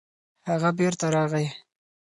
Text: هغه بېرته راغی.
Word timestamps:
هغه 0.49 0.69
بېرته 0.79 1.05
راغی. 1.15 1.47